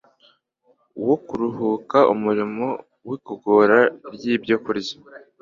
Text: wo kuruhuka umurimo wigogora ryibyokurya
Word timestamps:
wo 1.07 1.15
kuruhuka 1.25 1.97
umurimo 2.13 2.67
wigogora 3.07 3.79
ryibyokurya 4.13 4.95